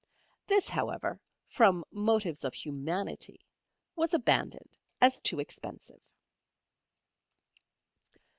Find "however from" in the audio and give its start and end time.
0.67-1.85